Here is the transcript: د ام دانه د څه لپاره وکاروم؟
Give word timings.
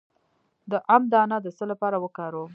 د 0.71 0.73
ام 0.95 1.03
دانه 1.11 1.37
د 1.41 1.47
څه 1.57 1.63
لپاره 1.71 1.97
وکاروم؟ 2.03 2.49